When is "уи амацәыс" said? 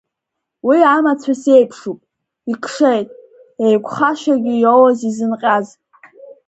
0.67-1.41